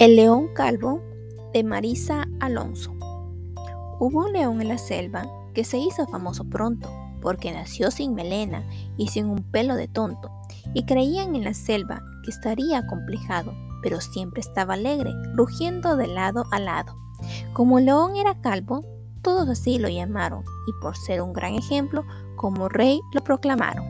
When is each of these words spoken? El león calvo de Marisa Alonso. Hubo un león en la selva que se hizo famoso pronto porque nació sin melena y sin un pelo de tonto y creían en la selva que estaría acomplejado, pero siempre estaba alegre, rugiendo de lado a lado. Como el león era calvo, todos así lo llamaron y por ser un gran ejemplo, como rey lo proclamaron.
El 0.00 0.16
león 0.16 0.48
calvo 0.54 1.02
de 1.52 1.62
Marisa 1.62 2.26
Alonso. 2.40 2.94
Hubo 3.98 4.24
un 4.24 4.32
león 4.32 4.62
en 4.62 4.68
la 4.68 4.78
selva 4.78 5.30
que 5.52 5.62
se 5.62 5.76
hizo 5.76 6.06
famoso 6.06 6.48
pronto 6.48 6.90
porque 7.20 7.52
nació 7.52 7.90
sin 7.90 8.14
melena 8.14 8.66
y 8.96 9.08
sin 9.08 9.26
un 9.26 9.42
pelo 9.42 9.74
de 9.74 9.88
tonto 9.88 10.30
y 10.72 10.86
creían 10.86 11.36
en 11.36 11.44
la 11.44 11.52
selva 11.52 12.00
que 12.24 12.30
estaría 12.30 12.78
acomplejado, 12.78 13.52
pero 13.82 14.00
siempre 14.00 14.40
estaba 14.40 14.72
alegre, 14.72 15.12
rugiendo 15.34 15.94
de 15.96 16.06
lado 16.06 16.46
a 16.50 16.58
lado. 16.60 16.96
Como 17.52 17.78
el 17.78 17.84
león 17.84 18.16
era 18.16 18.40
calvo, 18.40 18.82
todos 19.20 19.50
así 19.50 19.78
lo 19.78 19.90
llamaron 19.90 20.44
y 20.66 20.72
por 20.80 20.96
ser 20.96 21.20
un 21.20 21.34
gran 21.34 21.56
ejemplo, 21.56 22.06
como 22.36 22.70
rey 22.70 23.02
lo 23.12 23.22
proclamaron. 23.22 23.84